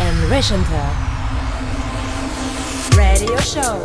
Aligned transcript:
and 0.00 0.16
Recenter. 0.30 0.88
Radio 2.96 3.36
Show. 3.40 3.84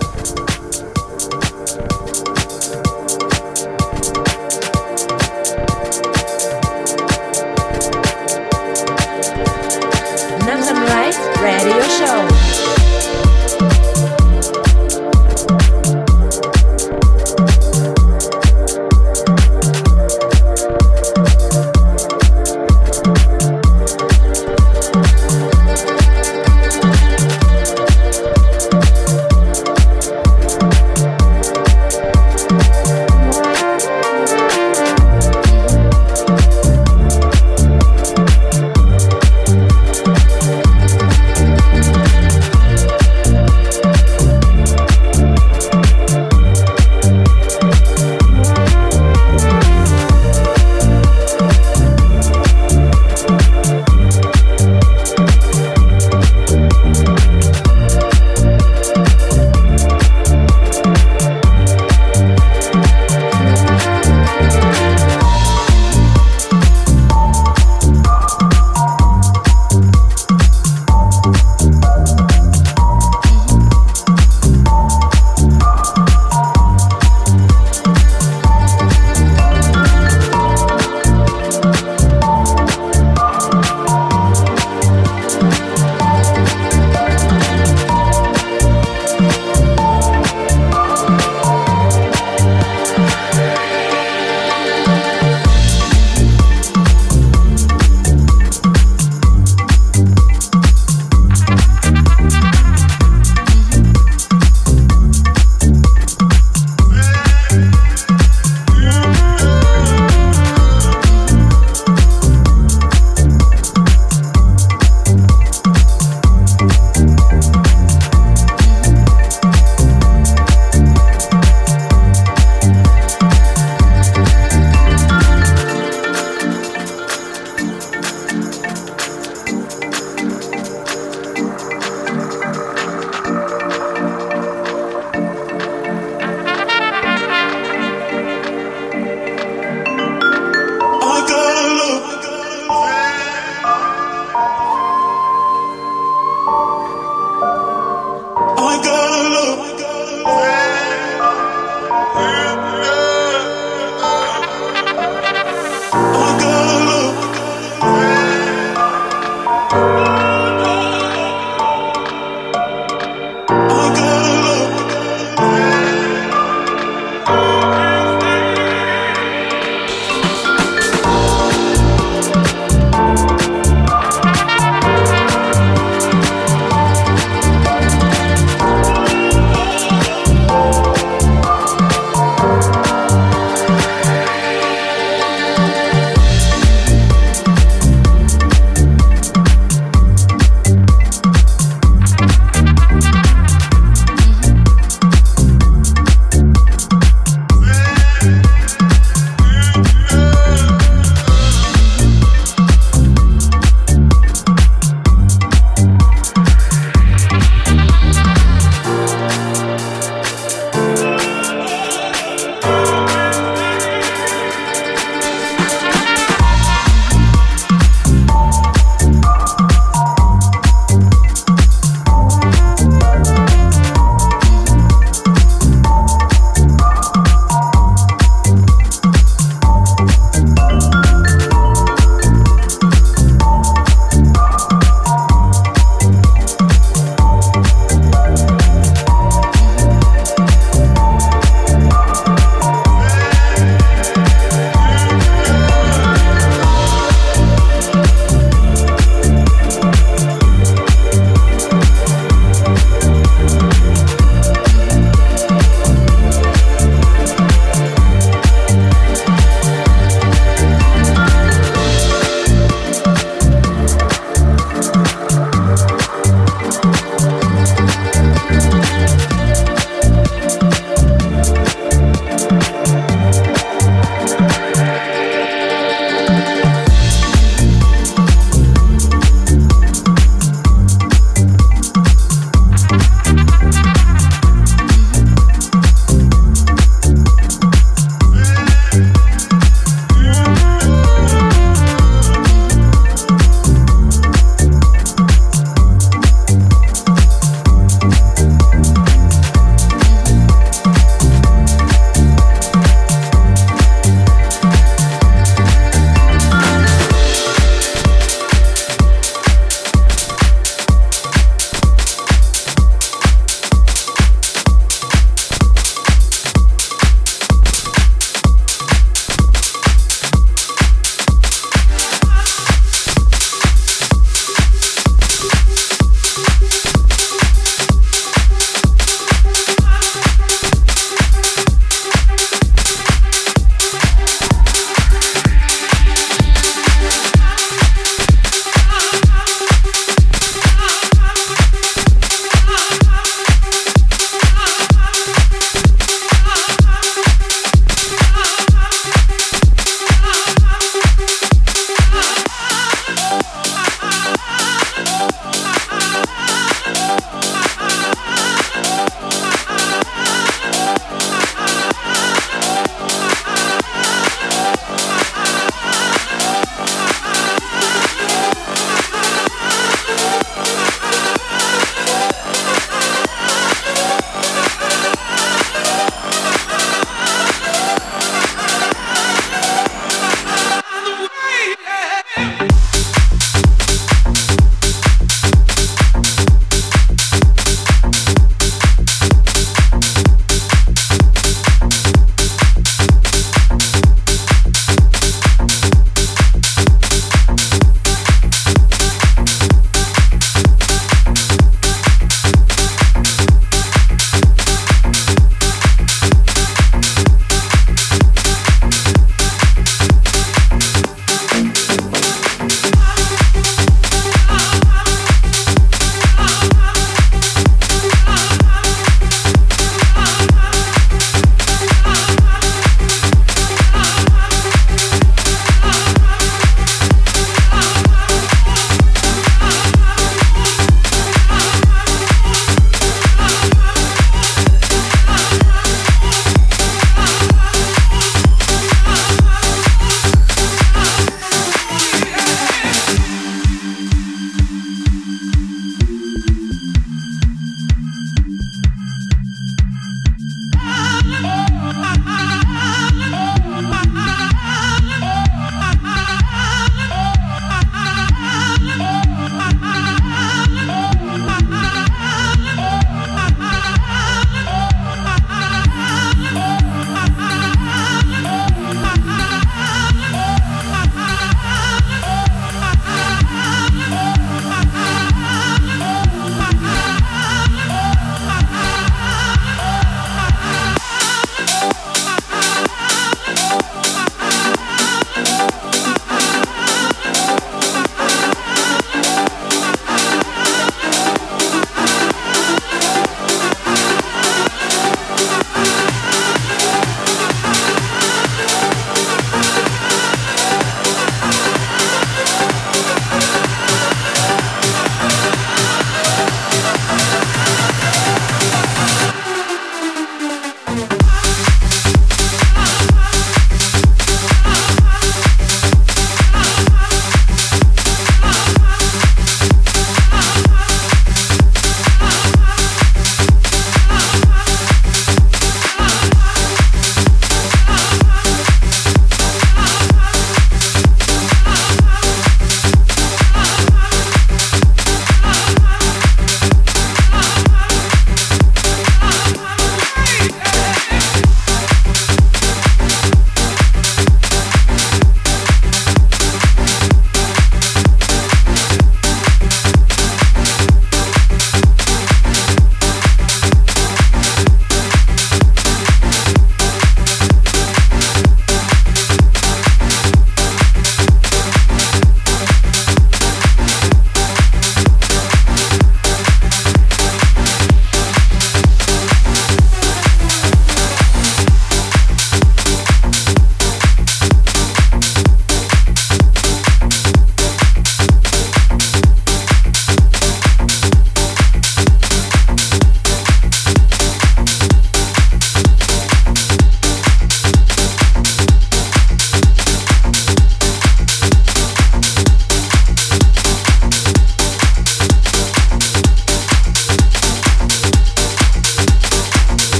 Northern 10.45 11.72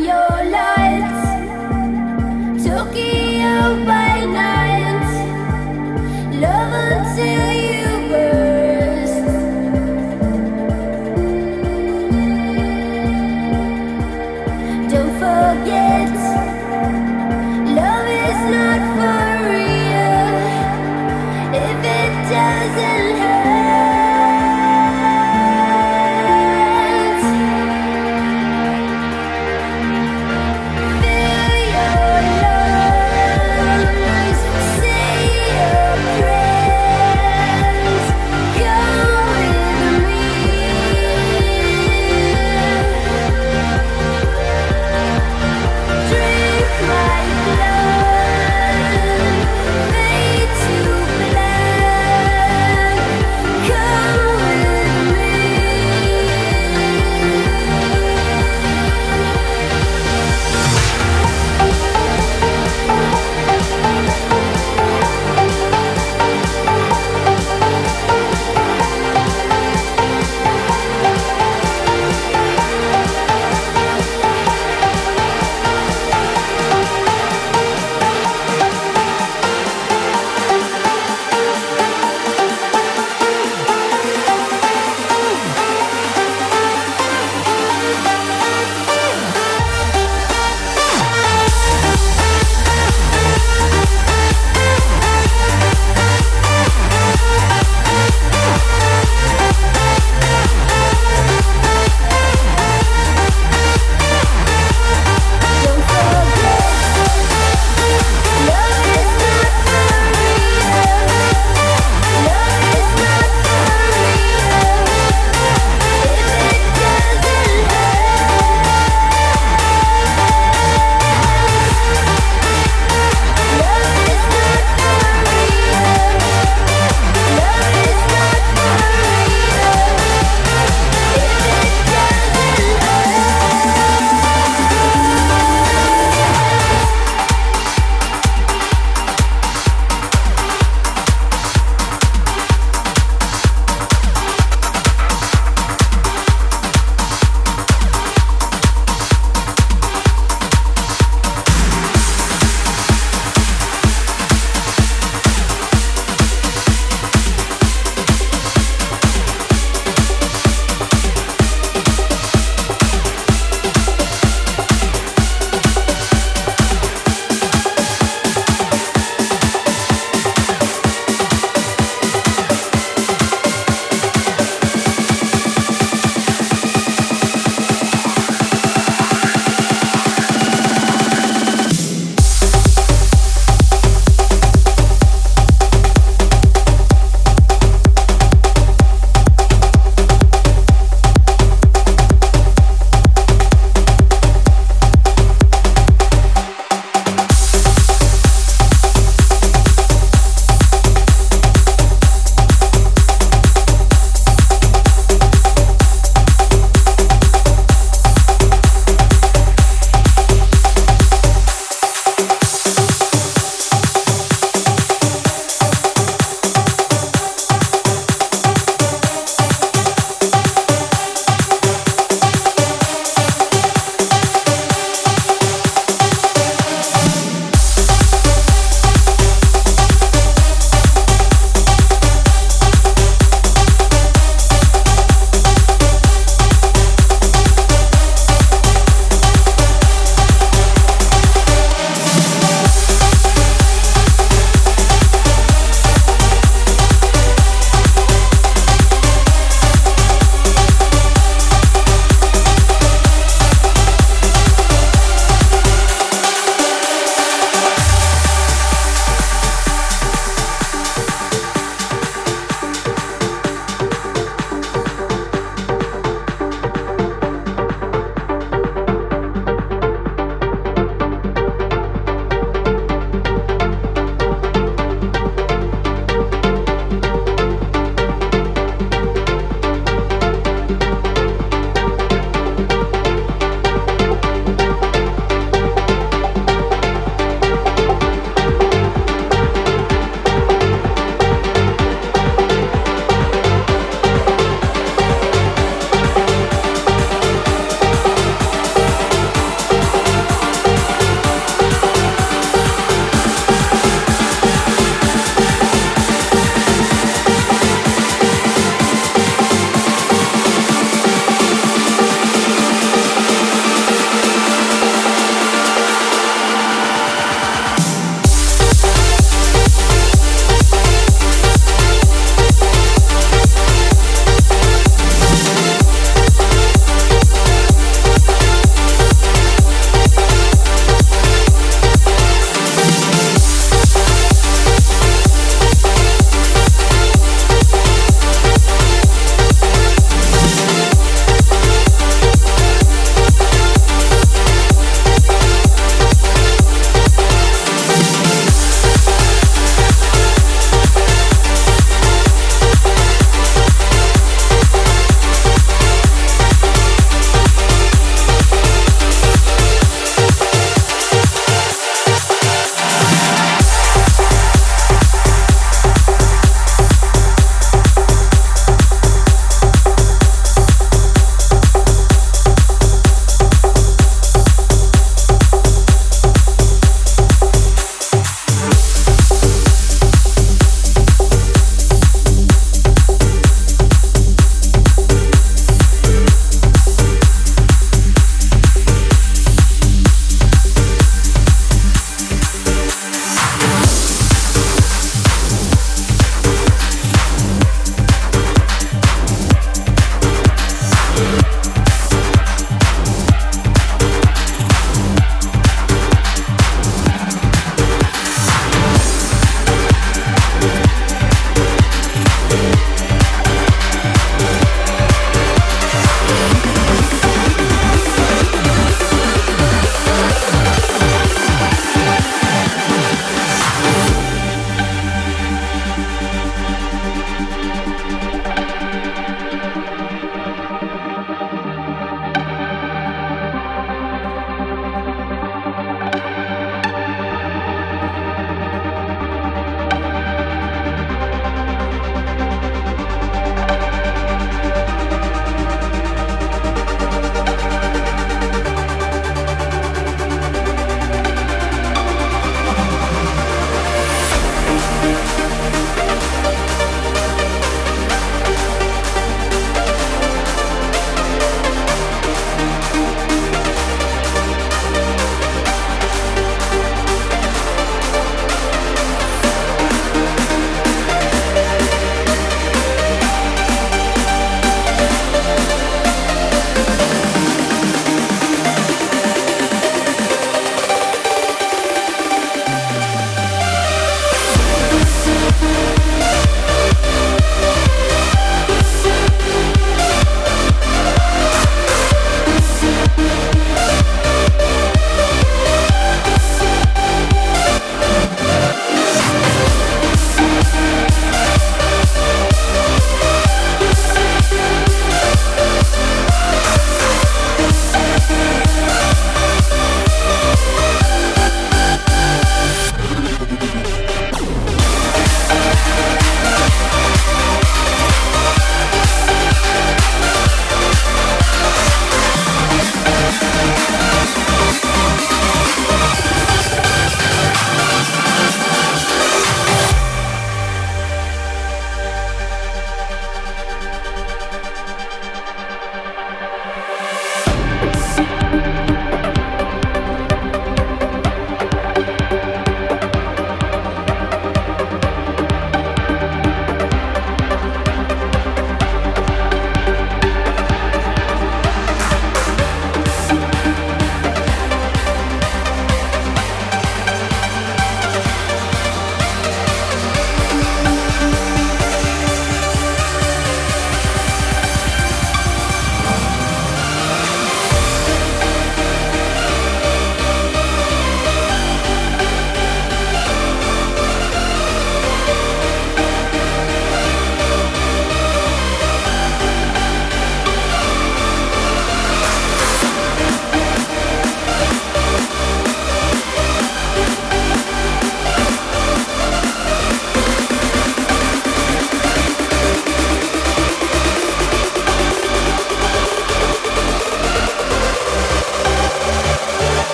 your 0.00 0.44
love. 0.50 0.75